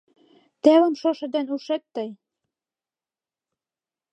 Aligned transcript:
Телым 0.63 0.93
шошо 1.01 1.25
ден 1.33 1.47
ушет 1.55 1.83
тый. 1.93 2.09